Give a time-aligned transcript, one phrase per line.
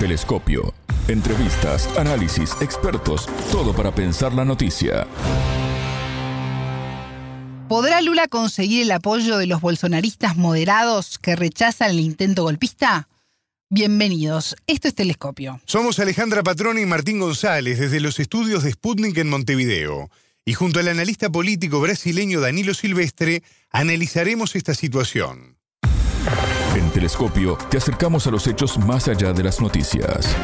[0.00, 0.72] Telescopio.
[1.08, 5.06] Entrevistas, análisis, expertos, todo para pensar la noticia.
[7.68, 13.08] ¿Podrá Lula conseguir el apoyo de los bolsonaristas moderados que rechazan el intento golpista?
[13.68, 15.60] Bienvenidos, esto es Telescopio.
[15.66, 20.10] Somos Alejandra Patrón y Martín González desde los estudios de Sputnik en Montevideo.
[20.46, 25.59] Y junto al analista político brasileño Danilo Silvestre, analizaremos esta situación.
[27.00, 30.36] Telescopio te acercamos a los hechos más allá de las noticias.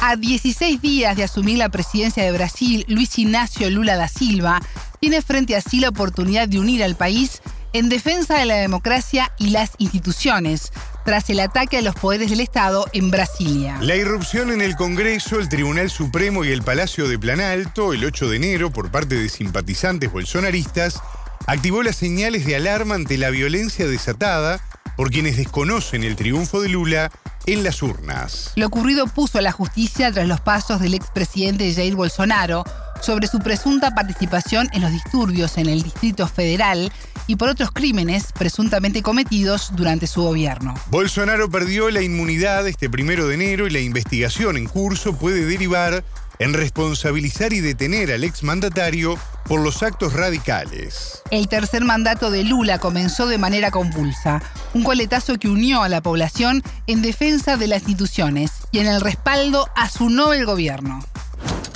[0.00, 4.62] A 16 días de asumir la presidencia de Brasil, Luis Ignacio Lula da Silva
[4.98, 7.42] tiene frente a sí la oportunidad de unir al país
[7.74, 10.72] en defensa de la democracia y las instituciones,
[11.04, 13.76] tras el ataque a los poderes del Estado en Brasilia.
[13.82, 18.30] La irrupción en el Congreso, el Tribunal Supremo y el Palacio de Planalto el 8
[18.30, 21.02] de enero por parte de simpatizantes bolsonaristas
[21.50, 24.60] activó las señales de alarma ante la violencia desatada
[24.96, 27.10] por quienes desconocen el triunfo de Lula
[27.46, 28.52] en las urnas.
[28.54, 32.62] Lo ocurrido puso a la justicia tras los pasos del expresidente Jair Bolsonaro
[33.02, 36.92] sobre su presunta participación en los disturbios en el Distrito Federal
[37.26, 40.74] y por otros crímenes presuntamente cometidos durante su gobierno.
[40.88, 46.04] Bolsonaro perdió la inmunidad este primero de enero y la investigación en curso puede derivar
[46.40, 51.22] en responsabilizar y detener al exmandatario por los actos radicales.
[51.30, 56.00] El tercer mandato de Lula comenzó de manera convulsa, un coletazo que unió a la
[56.00, 61.04] población en defensa de las instituciones y en el respaldo a su nuevo gobierno.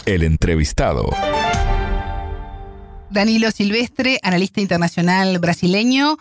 [0.06, 1.10] El entrevistado.
[3.10, 6.16] Danilo Silvestre, analista internacional brasileño.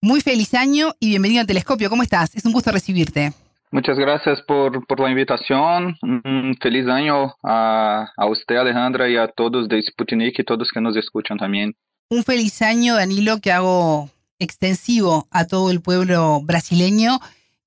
[0.00, 1.90] Muy feliz año y bienvenido a Telescopio.
[1.90, 2.30] ¿Cómo estás?
[2.36, 3.32] Es un gusto recibirte.
[3.70, 5.96] Muchas gracias por, por la invitación.
[6.02, 10.80] Un feliz año a, a usted, Alejandra, y a todos de Sputnik y todos que
[10.80, 11.74] nos escuchan también.
[12.10, 17.18] Un feliz año, Danilo, que hago extensivo a todo el pueblo brasileño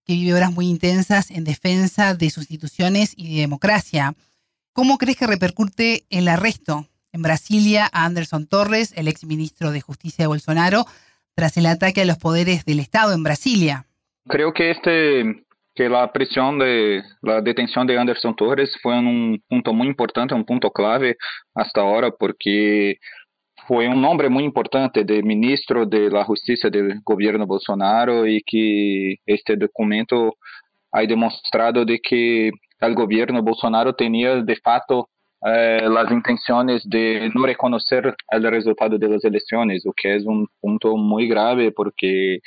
[0.06, 4.16] que vive horas muy intensas en defensa de sus instituciones y de democracia.
[4.74, 9.82] ¿Cómo crees que repercute el arresto en Brasilia a Anderson Torres, el ex ministro de
[9.82, 10.86] Justicia de Bolsonaro,
[11.36, 13.86] tras el ataque a los poderes del Estado en Brasilia.
[14.28, 15.44] Creo que este
[15.76, 20.44] que a pressão de a detenção de Anderson Torres foi um ponto muito importante, um
[20.44, 21.16] ponto clave
[21.56, 22.98] hasta agora, porque
[23.68, 29.56] foi um nome muito importante de ministro da Justiça do governo Bolsonaro e que este
[29.56, 30.36] documento
[30.94, 32.52] aí demonstrado de que
[32.82, 35.08] o governo Bolsonaro tinha de fato
[35.46, 40.98] eh, as intenções de não reconhecer o resultado das eleições, o que é um ponto
[40.98, 42.42] muito grave porque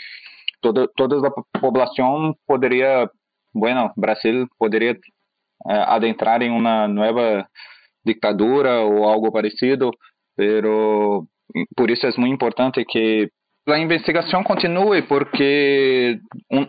[0.65, 3.11] toda, toda a população poderia,
[3.53, 7.47] bueno, Brasil poderia eh, adentrar em uma nova
[8.05, 9.91] ditadura ou algo parecido,
[10.35, 11.27] pero
[11.77, 13.29] por isso é muito importante que
[13.67, 16.19] a investigação continue, porque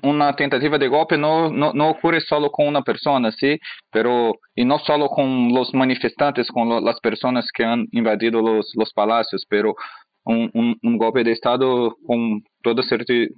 [0.02, 3.60] uma tentativa de golpe não, não, ocorre só com uma pessoa, sim, sí?
[3.92, 8.94] pero, e não só com os manifestantes, com as pessoas que han invadido os, os
[8.94, 9.74] palácios, pero
[10.26, 13.30] un, golpe de Estado con toda certi,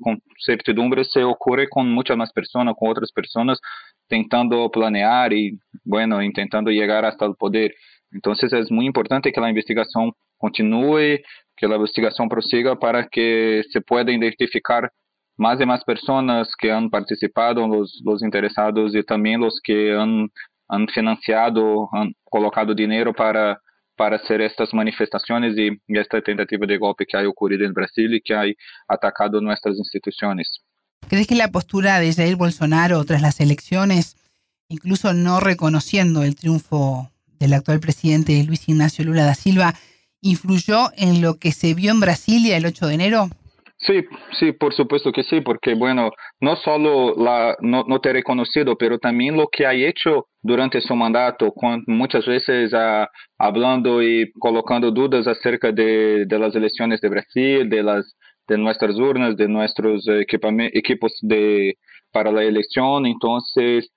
[0.46, 3.60] certidumbre se ocurre con muchas más personas, con otras personas,
[4.08, 7.76] tentando planear y, bueno, intentando llegar hasta el poder.
[8.12, 11.20] Entonces es muy importante que la investigación continúe,
[11.56, 14.92] que la investigación prosiga para que se pueda identificar
[15.36, 20.30] más y más personas que han participado, los, los interesados y también los que han,
[20.70, 23.60] han financiado, han colocado dinero para,
[23.98, 28.22] para hacer estas manifestaciones y, esta tentativa de golpe que ha ocurrido en Brasil y
[28.22, 28.44] que ha
[28.88, 30.62] atacado nuestras instituciones.
[31.10, 34.16] ¿Crees que la postura de Jair Bolsonaro tras las elecciones,
[34.70, 39.74] incluso no reconociendo el triunfo del actual presidente Luis Ignacio Lula da Silva,
[40.22, 43.30] influyó en lo que se vio en Brasilia el 8 de enero?
[43.80, 44.04] Sí,
[44.40, 46.10] sí, por supuesto que sí, porque bueno,
[46.42, 50.96] no solo la, no, te he reconocido, pero también lo que ha hecho durante su
[50.96, 53.06] mandato, cuando muchas veces uh,
[53.38, 58.16] hablando y colocando dudas acerca de, de, las elecciones de Brasil, de las
[58.48, 61.76] de nuestras urnas, de nuestros equipos de
[62.12, 63.92] para la elección, entonces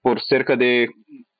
[0.00, 0.88] por cerca de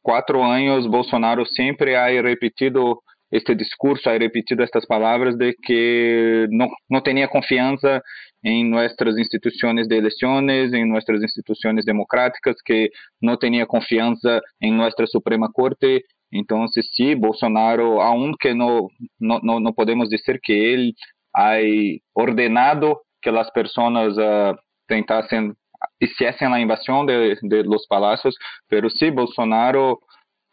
[0.02, 3.02] cuatro años Bolsonaro siempre ha repetido
[3.32, 8.02] este discurso, ha repetido estas palavras de que não, não tinha confiança
[8.44, 12.90] em nossas instituições de eleições, em nossas instituições democráticas, que
[13.22, 16.04] não tinha confiança em nossa Suprema Corte.
[16.30, 18.88] Então, se sí, Bolsonaro, aún que não,
[19.20, 20.94] não, não podemos dizer que ele
[21.34, 24.54] hay ordenado que as pessoas uh,
[24.86, 25.54] tentassem
[26.00, 28.36] hiciesen a invasão de, de los palacios,
[28.68, 30.00] pero sí Bolsonaro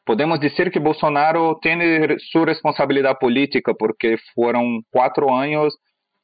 [0.10, 1.78] Podemos dizer que Bolsonaro tem
[2.32, 5.72] sua responsabilidade política porque foram quatro anos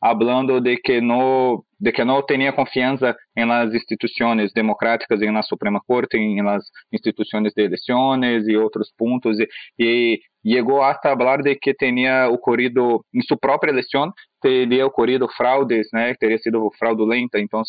[0.02, 5.44] falando de que não de que não tinha confiança em nas instituições democráticas, em na
[5.44, 9.38] Suprema Corte, em nas instituições de eleições e outros pontos.
[9.78, 14.12] E, chegou até a falar de que tinha ocorrido em sua própria eleição
[14.42, 17.62] teria ocorrido fraudes, né, teria sido fraudulenta, então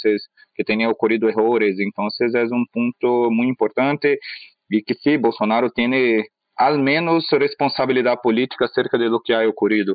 [0.54, 4.18] que tinha ocorrido erros, então é um ponto muito importante.
[4.68, 9.94] Y que sí, Bolsonaro tiene al menos responsabilidad política acerca de lo que ha ocurrido.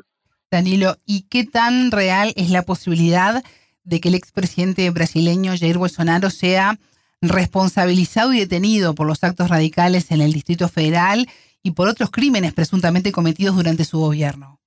[0.50, 3.42] Danilo, ¿y qué tan real es la posibilidad
[3.84, 6.78] de que el expresidente brasileño Jair Bolsonaro sea
[7.20, 11.26] responsabilizado y detenido por los actos radicales en el Distrito Federal
[11.62, 14.58] y por otros crímenes presuntamente cometidos durante su gobierno?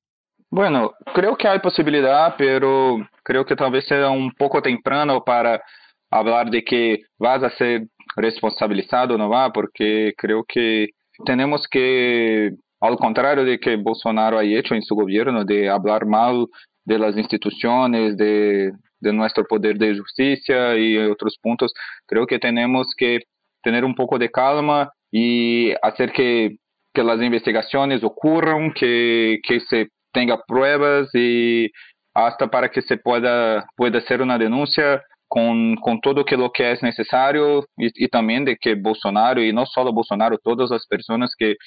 [0.50, 5.62] Bueno, creo que hay posibilidad, pero creo que tal vez sea un poco temprano para
[6.10, 9.52] hablar de que vas a ser responsabilizado, ¿no va?
[9.52, 10.90] Porque creo que
[11.26, 12.52] tenemos que
[12.82, 16.48] al contrario de que Bolsonaro ha hecho en su gobierno, de hablar mal
[16.84, 18.72] de las instituciones, de,
[19.02, 21.72] nuestro poder de justicia y otros puntos,
[22.08, 23.20] creo que tenemos que
[23.62, 26.58] tener un poco de calma y hacer que,
[26.92, 31.72] que las investigaciones ocurran, que, que se tenga pruebas y
[32.16, 35.04] hasta para que se pueda, pueda hacer una denuncia
[35.36, 39.66] com, com todo aquilo que é necessário e, e, também de que Bolsonaro, e não
[39.66, 41.58] só Bolsonaro, todas as pessoas que,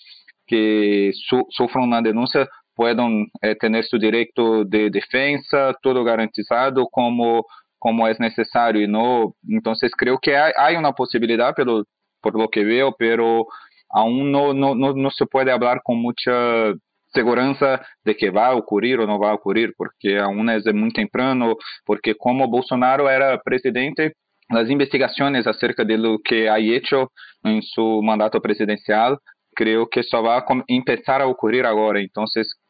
[0.46, 6.88] que so, sofrem na denúncia possam é, eh, ter seu direito de defesa, tudo garantizado
[6.90, 7.44] como
[7.78, 8.80] como é necessário.
[8.80, 11.84] E não então creio que há, há uma possibilidade pelo
[12.22, 13.46] por lo que veo pero
[13.90, 16.74] aún não se pode falar com muita
[17.12, 22.14] segurança de que vai ocorrer ou não vai ocorrer, porque aún é muito temprano, porque
[22.14, 24.12] como Bolsonaro era presidente,
[24.50, 27.10] as investigações acerca de lo que ha hecho
[27.44, 29.18] em seu mandato presidencial
[29.58, 32.00] creo que só vai começar a ocorrer agora.
[32.00, 32.24] Então,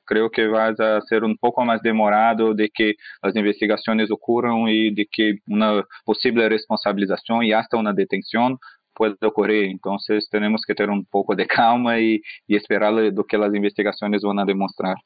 [0.06, 0.74] creo que vai
[1.06, 6.48] ser um pouco mais demorado de que as investigações ocorram e de que uma possível
[6.48, 8.56] responsabilização e até uma detenção
[8.98, 9.70] pode ocorrer.
[9.70, 9.96] Então,
[10.30, 14.34] temos que ter um pouco de calma e, e esperar do que as investigações vão
[14.44, 14.96] demonstrar.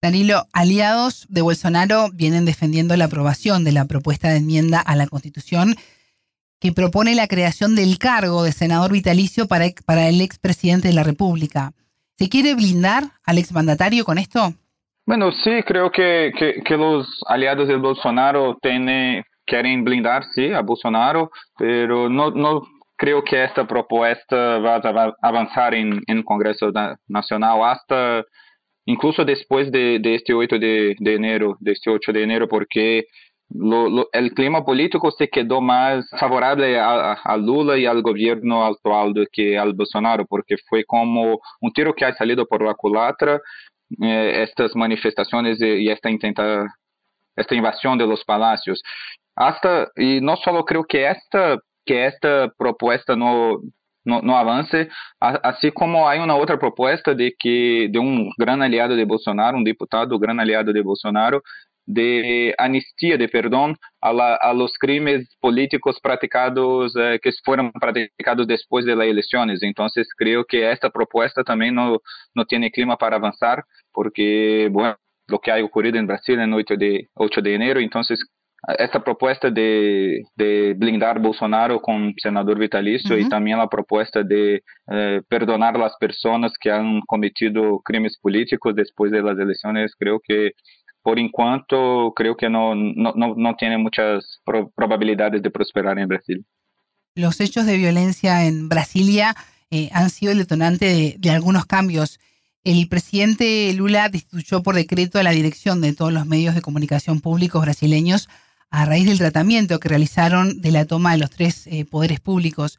[0.00, 5.06] Danilo, aliados de Bolsonaro vienen defendiendo la aprobación de la propuesta de enmienda a la
[5.06, 5.76] Constitución
[6.60, 11.04] que propone la creación del cargo de senador vitalicio para, para el expresidente de la
[11.04, 11.72] República.
[12.16, 14.52] ¿Se quiere blindar al exmandatario con esto?
[15.06, 16.32] Bueno, sí, creo que,
[16.64, 22.62] que, los aliados de Bolsonaro tienen, quieren blindar, sí, a Bolsonaro, pero no, no
[23.04, 26.72] creo que esta propuesta va a avanzar en, Congreso
[27.06, 28.24] Nacional hasta
[28.86, 33.04] incluso después de, de este 8 de, de, enero, de este 8 de enero, porque
[33.50, 38.64] lo, lo, el clima político se quedó más favorable a, a, Lula y al gobierno
[38.64, 43.38] actual que al Bolsonaro, porque fue como un tiro que ha salido por la culatra
[44.00, 46.64] eh, estas manifestaciones y esta intenta
[47.36, 48.82] esta invasión de los palacios.
[49.36, 53.60] Hasta, y no solo creo que esta, que esta propuesta no,
[54.04, 54.88] no, no avance,
[55.20, 59.64] así como hay una otra propuesta de que de un gran aliado de Bolsonaro, un
[59.64, 61.42] diputado gran aliado de Bolsonaro,
[61.86, 68.46] de anistia, de perdão a, la, a los crimes políticos praticados eh, que foram praticados
[68.46, 69.62] depois das eleições.
[69.62, 72.00] Então, creio que esta proposta também não
[72.34, 74.96] não tem clima para avançar, porque bueno,
[75.28, 78.02] lo que ha ocurrido em Brasil no 8 de 8 de enero, então
[78.78, 85.20] esta proposta de, de blindar Bolsonaro com senador vitalício e também a proposta de eh,
[85.28, 90.54] perdonar as pessoas que han cometido crimes políticos depois das eleições, creio que
[91.02, 94.40] por enquanto, creo que no, no, no, tiene muchas
[94.74, 96.46] probabilidades de prosperar en Brasil.
[97.14, 99.36] Los hechos de violencia en Brasilia
[99.70, 102.18] eh, han sido el detonante de, algunos cambios.
[102.64, 107.20] El presidente Lula destituyó por decreto a la dirección de todos los medios de comunicación
[107.20, 108.30] públicos brasileños
[108.70, 112.78] a raíz del tratamiento que realizaron de la toma de los tres eh, poderes públicos.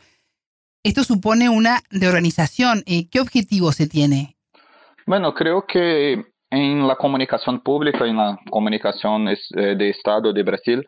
[0.84, 2.84] Esto supone una reorganización.
[2.86, 4.36] Eh, ¿Qué objetivo se tiene?
[5.08, 10.86] Bueno, creo que en la comunicación pública, en la comunicación eh, de Estado de Brasil,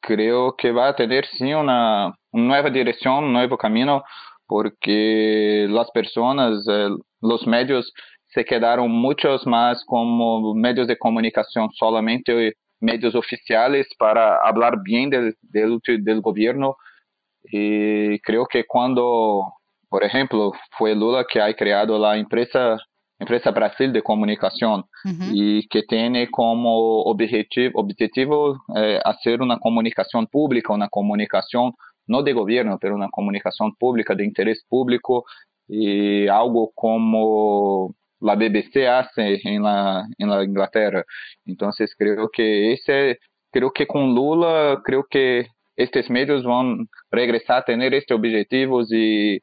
[0.00, 4.02] creo que va a tener sí una, nueva dirección, un nuevo camino,
[4.46, 6.88] porque las personas, eh,
[7.20, 7.92] los medios
[8.28, 15.34] se quedaron muchos más como medios de comunicación, solamente medios oficiales para hablar bien del,
[15.42, 16.76] del, del gobierno.
[17.44, 19.54] Y creo que cuando,
[19.88, 22.78] por ejemplo, fue Lula que ha creado la empresa
[23.20, 25.34] Empresa Brasil de Comunicação uhum.
[25.34, 31.72] e que tem como objetivo, objetivo eh, hacer uma comunicação pública, uma comunicação
[32.06, 35.24] não de governo, mas uma comunicação pública de interesse público
[35.68, 41.04] e algo como la BBC hace en la, en la Inglaterra.
[41.46, 43.18] Entonces creo que ese,
[43.52, 45.46] creo que con Lula, creo que
[45.76, 49.40] estes medios vão regressar a ter estes objetivos e,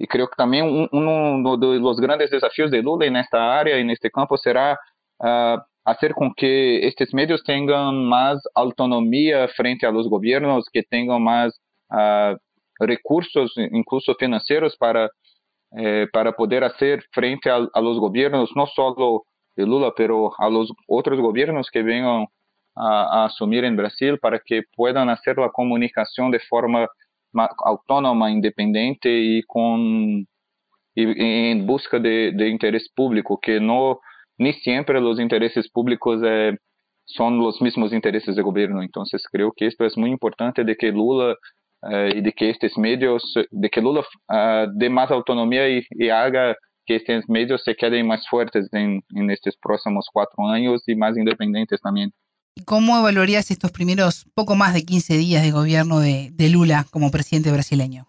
[0.00, 4.36] e creio que também um, dos grandes desafios de Lula nesta área e neste campo
[4.38, 4.78] será
[5.20, 10.82] ah, uh, fazer com que estes medios tenham mais autonomia frente a aos governos, que
[10.82, 11.52] tenham mais
[11.90, 12.36] uh, ah,
[12.80, 15.10] recursos, incluso financeiros para
[15.76, 19.24] eh, para poder hacer frente a, a, los gobiernos, no solo
[19.56, 22.26] de Lula, pero a los otros gobiernos que vengan
[22.74, 26.88] a, a asumir en Brasil, para que puedan hacer la comunicación de forma
[27.64, 30.26] autónoma, independiente y con
[30.94, 34.00] y, en busca de, de interés público, que no
[34.38, 36.56] ni siempre los intereses públicos eh,
[37.04, 38.82] son los mismos intereses de gobierno.
[38.82, 41.36] Entonces creo que esto es muy importante de que Lula
[42.14, 46.56] y de que estos medios, de que Lula uh, dé más autonomía y, y, haga
[46.86, 51.16] que estos medios se queden más fuertes en, en estos próximos cuatro años y más
[51.16, 52.12] independientes también.
[52.66, 57.10] ¿Cómo evaluarías estos primeros poco más de 15 días de gobierno de, de Lula como
[57.10, 58.06] presidente brasileño?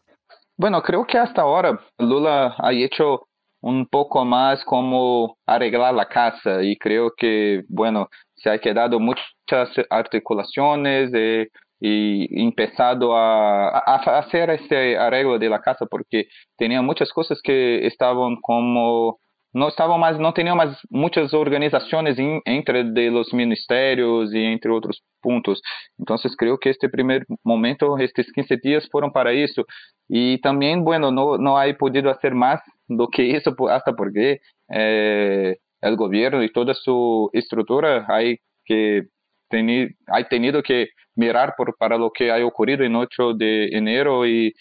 [0.57, 3.27] Bueno, creo que hasta ahora Lula ha hecho
[3.61, 9.69] un poco más como arreglar la casa y creo que, bueno, se ha quedado muchas
[9.89, 11.47] articulaciones eh,
[11.85, 18.37] y empezado a, a, hacer este arreglo de casa porque tenía muchas cosas que estaban
[18.41, 19.19] como
[19.51, 24.71] no estaban más no tenían más muchas organizaciones in, entre de los ministerios y entre
[24.71, 25.61] otros puntos.
[25.99, 29.65] Entonces creo que este primer momento estos 15 días fueron para eso.
[30.07, 35.57] Y también bueno no no hay podido hacer más do que eso hasta porque eh,
[35.81, 39.03] el gobierno y toda su estructura hay que
[39.53, 44.25] tener, hay tenido que mirar por, para lo que ha ocurrido en 8 de enero
[44.25, 44.51] y,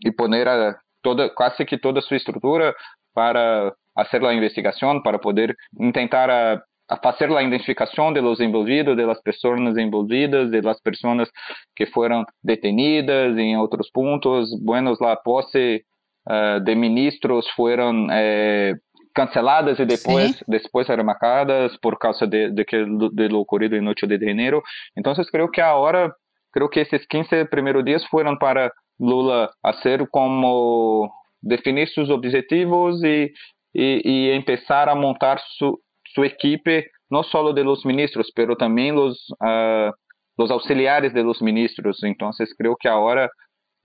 [0.00, 2.74] y poner a toda, casi que toda su estructura
[3.12, 6.52] para hacer la investigación, para poder intentar a,
[6.88, 11.30] a hacer la identificación de los envolvidos, de las personas envolvidas, de las personas
[11.76, 14.50] que fueron detenidas en otros puntos.
[14.60, 15.84] Bueno, la pose
[16.26, 18.74] uh, de ministros fueron eh,
[19.14, 20.44] canceladas e depois Sim.
[20.46, 24.62] depois remarcadas por causa de, de que de ocorrido em noite de janeiro.
[24.96, 26.12] Então, creio que a hora,
[26.52, 31.10] creio que esses 15 primeiros dias foram para Lula a ser como
[31.42, 33.32] definir seus objetivos e
[33.74, 34.02] e,
[34.32, 35.80] e começar a montar su,
[36.14, 42.02] sua equipe, não só de los ministros, mas também los uh, auxiliares de los ministros.
[42.04, 43.30] Então, creio que agora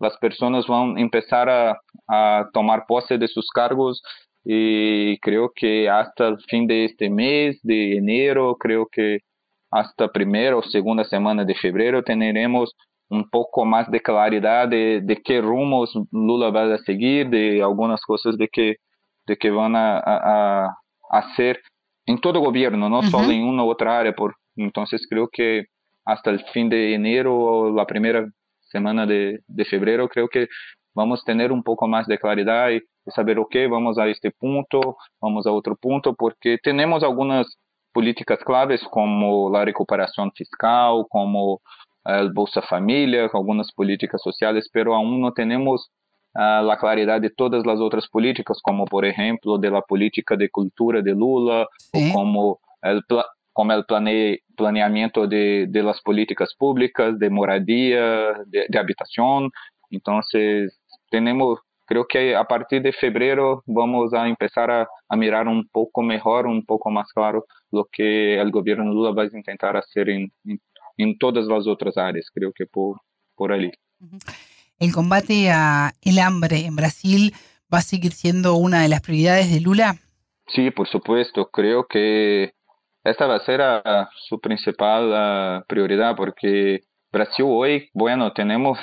[0.01, 1.77] as pessoas vão começar a,
[2.09, 3.99] a tomar posse de seus cargos
[4.45, 9.19] y creo que hasta el fin de este mes de enero, creo que
[9.71, 12.75] hasta primera o segunda semana de febrero tendremos
[13.09, 18.01] un poco más de claridad de, de qué rumos Lula va a seguir, de algunas
[18.01, 18.75] cosas de que,
[19.27, 20.71] de que van a, a, a
[21.11, 21.59] hacer
[22.05, 23.09] en todo gobierno, no uh -huh.
[23.09, 24.13] solo en una u otra área.
[24.13, 25.65] Por, entonces creo que
[26.05, 28.27] hasta el fin de enero o la primera
[28.61, 30.47] semana de, de febrero creo que
[30.95, 34.31] vamos ter um pouco mais de claridade e saber o okay, que vamos a este
[34.31, 37.47] ponto, vamos a outro ponto, porque temos algumas
[37.93, 41.61] políticas claves como a recuperação fiscal, como
[42.07, 45.81] eh, a Bolsa Família, algumas políticas sociais, mas aún não temos
[46.37, 51.03] eh, a claridade de todas as outras políticas, como por exemplo, da política de cultura
[51.03, 53.01] de Lula, ou como el
[53.53, 59.49] como o plane, planeamento de, de las políticas públicas, de moradia, de, de habitação.
[59.89, 60.19] Então,
[61.09, 66.01] tenemos creo que a partir de febrero vamos a empezar a, a, mirar un poco
[66.01, 70.31] mejor, un poco más claro lo que el gobierno Lula va a intentar hacer en,
[70.45, 70.59] en,
[70.97, 72.97] en todas las otras áreas, creo que por,
[73.35, 73.71] por allí.
[74.79, 77.33] ¿El combate al hambre en Brasil
[77.73, 79.95] va a seguir siendo una de las prioridades de Lula?
[80.47, 81.49] Sí, por supuesto.
[81.49, 82.53] Creo que
[83.03, 86.81] esta va a ser a, su principal a, prioridad porque
[87.11, 88.77] Brasil hoy, bueno, tenemos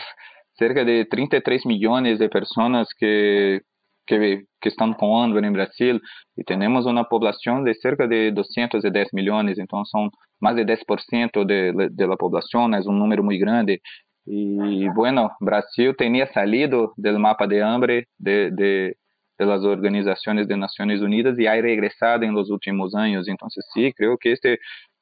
[0.62, 3.61] cerca de 33 milhões de pessoas que,
[4.07, 5.99] que, que estão hambre no Brasil
[6.38, 10.09] e temos uma população de cerca de 210 milhões, então são
[10.40, 13.81] mais de 10% de, de la é um número muito grande.
[14.25, 18.97] E, bueno, Brasil tinha saído do mapa de hambre de, de,
[19.40, 23.26] de organizações de Nações Unidas e ha regressado em últimos anos.
[23.26, 24.61] Então, sim, sí, creio que este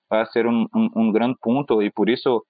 [0.08, 2.42] vai ser um, um grande ponto e por isso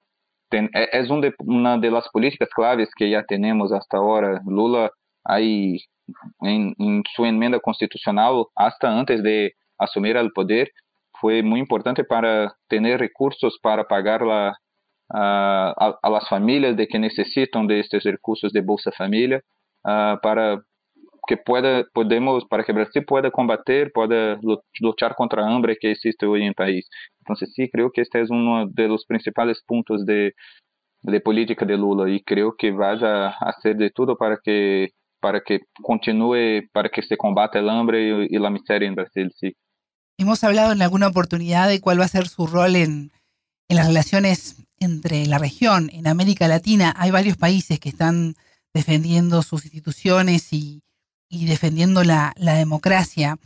[0.51, 4.41] es de, una de las políticas claves que ya tenemos hasta ahora.
[4.47, 4.91] Lula,
[5.25, 5.79] ahí
[6.41, 10.71] en, en, su enmienda constitucional, hasta antes de asumir el poder,
[11.21, 14.57] fue muy importante para tener recursos para pagar la,
[15.11, 19.43] a, a, a las familias de que necesitan de estos recursos de Bolsa Familia,
[19.85, 20.63] uh, para
[21.31, 24.37] que pueda, podemos, para que Brasil pueda combater, pueda
[24.81, 26.89] luchar contra la hambre que existe hoy en el país.
[27.21, 30.35] Entonces sí, creo que este es uno de los principales puntos de,
[31.03, 34.89] de política de Lula y creo que va a hacer de todo para que
[35.21, 39.31] para que continúe, para que se combata el hambre y, y la miseria en Brasil,
[39.39, 39.55] sí.
[40.19, 43.13] Hemos hablado en alguna oportunidad de cuál va a ser su rol en,
[43.69, 45.91] en las relaciones entre la región.
[45.93, 48.35] En América Latina hay varios países que están
[48.75, 50.81] defendiendo sus instituciones y,
[51.31, 53.37] y defendiendo la, la, democracia.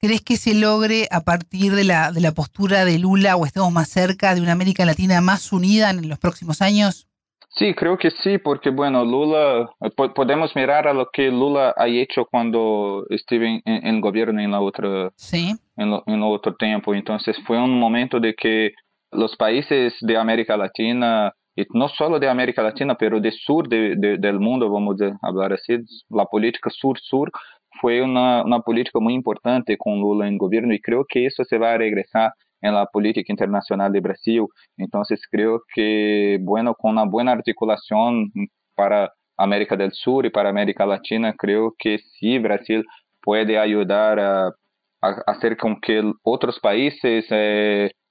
[0.00, 3.70] ¿Crees que se logre a partir de la, de la postura de Lula o estemos
[3.70, 7.08] más cerca de una América Latina más unida en los próximos años?
[7.50, 9.68] Sí, creo que sí, porque bueno, Lula,
[10.14, 14.60] podemos mirar a lo que Lula ha hecho cuando estuvo en, el gobierno en la
[14.60, 15.54] otra, sí.
[15.76, 16.94] en, lo, en otro tiempo.
[16.94, 18.72] Entonces fue un momento de que
[19.10, 23.96] los países de América Latina, y no solo de América Latina, pero del sur de,
[23.96, 25.76] de, del mundo, vamos a hablar así,
[26.08, 27.32] la política sur-sur
[27.80, 31.72] fue una, política muy importante con Lula en gobierno y creo que eso se va
[31.72, 34.46] a regresar en la política internacional de Brasil.
[34.76, 38.30] Entonces creo que, bueno, con una buena articulación
[38.74, 42.84] para América del Sur y para América Latina, creo que sí, Brasil
[43.22, 44.52] puede ayudar a,
[45.00, 47.26] hacer con que otros países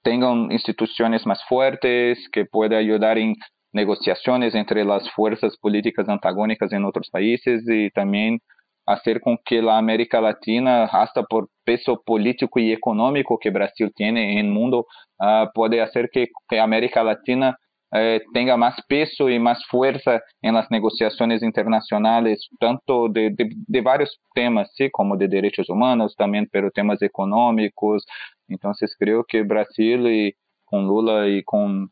[0.02, 3.36] tengan instituciones más fuertes, que pueda ayudar en
[3.72, 8.40] negociaciones entre las fuerzas políticas antagónicas en otros países y también
[8.86, 14.32] hacer con que la América Latina, hasta por peso político y económico que Brasil tiene
[14.32, 14.86] en el mundo,
[15.18, 17.58] uh, puede hacer que, que América Latina
[17.94, 23.80] eh, tenha mais peso e mais força em las negociações internacionais, tanto de, de, de
[23.80, 28.02] vários temas, sim, como de direitos humanos, também pelos temas econômicos.
[28.50, 30.34] Então, creio que Brasil e
[30.66, 31.86] com Lula e com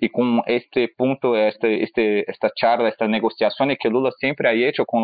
[0.00, 5.02] e com este ponto, esta esta charla, esta negociação que Lula sempre ha feito com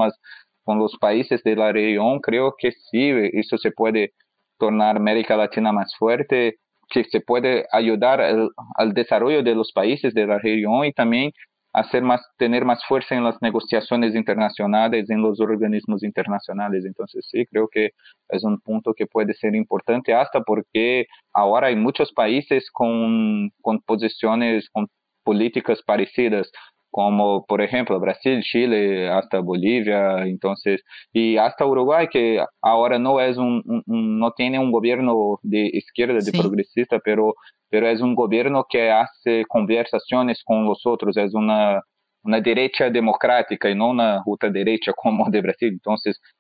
[0.65, 4.13] com os países da região, creio que sim, isso se pode
[4.59, 6.57] tornar a América Latina mais forte
[6.89, 11.33] que se puede ayudar al, desarrollo de los países de la región y también
[11.73, 16.85] hacer más, tener más fuerza en las negociaciones internacionales, en los organismos internacionales.
[16.87, 17.91] Entonces sí, creo que
[18.31, 23.81] es un punto que puede ser importante hasta porque ahora hay muchos países con, con
[23.81, 24.89] posiciones, con
[25.23, 26.51] políticas parecidas
[26.97, 30.81] como por exemplo Brasil, Chile, até Bolívia, entonces
[31.15, 35.71] e até Uruguai que agora não é um, um, um não tem um governo de
[35.77, 36.39] esquerda de Sim.
[36.39, 37.35] progressista, pero
[37.71, 39.11] pero é um governo que faz
[39.47, 41.83] conversações com os outros, é uma
[42.25, 45.69] uma direita democrática e não na ruta direita como de Brasil.
[45.69, 45.95] Então,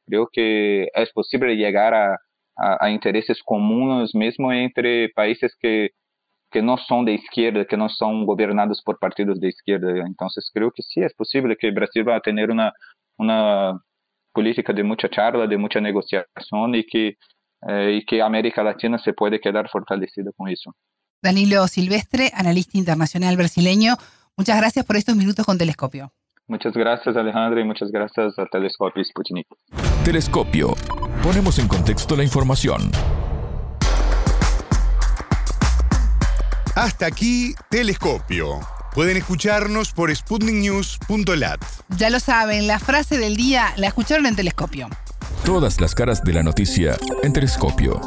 [0.06, 2.16] creio que é possível chegar a,
[2.58, 5.90] a, a interesses comuns mesmo entre países que
[6.50, 10.04] que no son de izquierda, que no son gobernados por partidos de izquierda.
[10.06, 12.72] Entonces creo que sí es posible que Brasil va a tener una,
[13.18, 13.80] una
[14.32, 17.16] política de mucha charla, de mucha negociación y que,
[17.68, 20.74] eh, y que América Latina se puede quedar fortalecida con eso.
[21.22, 23.94] Danilo Silvestre, analista internacional brasileño,
[24.36, 26.12] muchas gracias por estos minutos con Telescopio.
[26.48, 29.48] Muchas gracias Alejandra y muchas gracias a Telescopio Sputnik.
[30.04, 30.74] Telescopio.
[31.22, 32.92] Ponemos en contexto la información.
[36.76, 38.60] Hasta aquí, Telescopio.
[38.94, 41.58] Pueden escucharnos por sputniknews.lat.
[41.96, 44.88] Ya lo saben, la frase del día la escucharon en Telescopio.
[45.42, 47.98] Todas las caras de la noticia en Telescopio.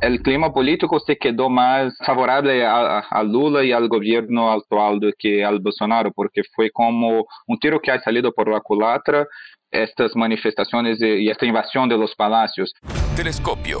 [0.00, 5.10] El clima político se quedó más favorable a, a, Lula y al gobierno actual do
[5.18, 9.26] que al Bolsonaro, porque fue como un tiro que ha salido por la culatra
[9.70, 12.72] estas manifestaciones y esta invasión de los palacios.
[13.16, 13.80] Telescopio